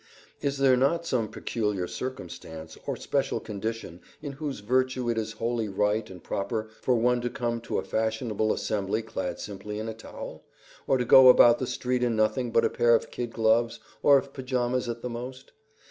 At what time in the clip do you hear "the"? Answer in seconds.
11.59-11.67, 15.03-15.07